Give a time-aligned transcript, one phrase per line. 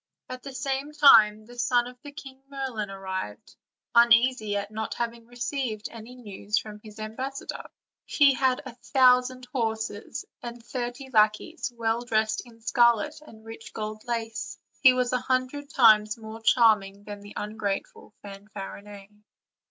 [0.29, 3.55] At the same time the son of the great King Merlin arrived,
[3.93, 7.69] uneasy at not having received any news from his ambassador.
[8.07, 14.01] He had a thousand horses, and thirty lackeys, well dressed in scarlet and rich gold
[14.07, 19.11] lace; he was a hundred times more charming than the ungrateful Fanfarinet.